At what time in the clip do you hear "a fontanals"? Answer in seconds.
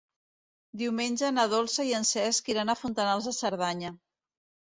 2.75-3.27